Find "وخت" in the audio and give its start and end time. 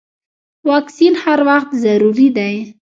1.49-1.69